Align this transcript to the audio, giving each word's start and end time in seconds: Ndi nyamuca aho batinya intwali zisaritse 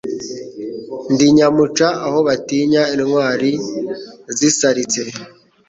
Ndi 1.13 1.25
nyamuca 1.37 1.87
aho 2.05 2.19
batinya 2.27 2.83
intwali 2.95 3.51
zisaritse 4.37 5.01